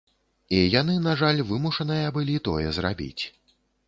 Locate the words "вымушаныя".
1.49-2.07